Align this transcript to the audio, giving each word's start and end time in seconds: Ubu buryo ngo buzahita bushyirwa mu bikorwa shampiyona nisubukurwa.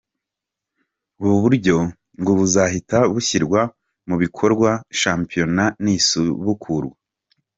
Ubu 1.21 1.35
buryo 1.43 1.75
ngo 2.21 2.31
buzahita 2.39 2.97
bushyirwa 3.13 3.61
mu 4.07 4.15
bikorwa 4.23 4.69
shampiyona 4.99 5.63
nisubukurwa. 5.83 6.95